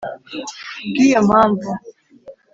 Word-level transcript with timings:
ku 0.71 0.79
bw’iyo 0.91 1.19
mpamvu 1.27 1.69